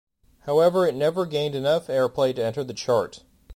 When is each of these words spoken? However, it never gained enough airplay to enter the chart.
However, 0.47 0.87
it 0.87 0.95
never 0.95 1.27
gained 1.27 1.53
enough 1.53 1.85
airplay 1.85 2.35
to 2.35 2.43
enter 2.43 2.63
the 2.63 2.73
chart. 2.73 3.23